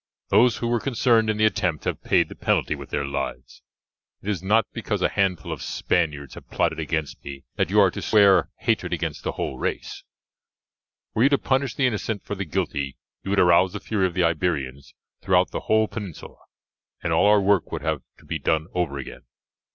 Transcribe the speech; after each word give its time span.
Those 0.29 0.57
who 0.57 0.67
were 0.67 0.79
concerned 0.79 1.29
in 1.29 1.37
the 1.37 1.45
attempt 1.45 1.83
have 1.85 2.01
paid 2.01 2.27
the 2.27 2.33
penalty 2.33 2.73
with 2.73 2.89
their 2.89 3.05
lives; 3.05 3.61
it 4.23 4.29
is 4.29 4.41
not 4.41 4.65
because 4.73 5.03
a 5.03 5.09
handful 5.09 5.51
of 5.51 5.61
Spaniards 5.61 6.33
have 6.33 6.49
plotted 6.49 6.79
against 6.79 7.23
me 7.23 7.43
that 7.55 7.69
you 7.69 7.79
are 7.79 7.91
to 7.91 8.01
swear 8.01 8.49
hatred 8.61 8.93
against 8.93 9.23
the 9.23 9.33
whole 9.33 9.59
race; 9.59 10.03
were 11.13 11.21
you 11.21 11.29
to 11.29 11.37
punish 11.37 11.75
the 11.75 11.85
innocent 11.85 12.23
for 12.25 12.33
the 12.33 12.45
guilty 12.45 12.97
you 13.23 13.29
would 13.29 13.39
arouse 13.39 13.73
the 13.73 13.79
fury 13.79 14.07
of 14.07 14.15
the 14.15 14.23
Iberians 14.23 14.95
throughout 15.21 15.51
the 15.51 15.59
whole 15.69 15.87
peninsula, 15.87 16.37
and 17.03 17.13
all 17.13 17.27
our 17.27 17.39
work 17.39 17.71
would 17.71 17.83
have 17.83 18.01
to 18.17 18.25
be 18.25 18.39
done 18.39 18.65
over 18.73 18.97
again. 18.97 19.21